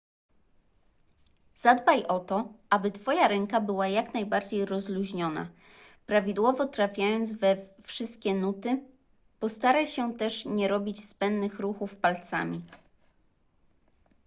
zadbaj 1.55 2.01
o 2.13 2.19
to 2.19 2.53
aby 2.69 2.91
twoja 2.91 3.27
ręka 3.27 3.61
była 3.61 3.87
jak 3.87 4.13
najbardziej 4.13 4.65
rozluźniona 4.65 5.49
prawidłowo 6.07 6.65
trafiając 6.65 7.31
we 7.31 7.57
wszystkie 7.83 8.33
nuty 8.33 8.83
postaraj 9.39 9.87
się 9.87 10.13
też 10.17 10.45
nie 10.45 10.67
robić 10.67 11.05
zbędnych 11.05 11.59
ruchów 11.59 11.95
palcami 11.95 12.61